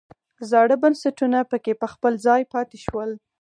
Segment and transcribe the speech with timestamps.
[0.49, 3.09] زاړه بنسټونه پکې په خپل ځای پاتې شول.